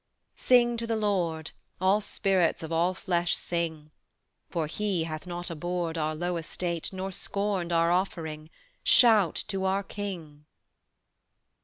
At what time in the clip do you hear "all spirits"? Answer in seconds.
1.79-2.63